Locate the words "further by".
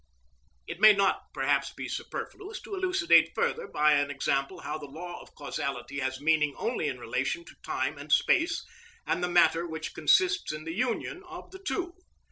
3.35-3.91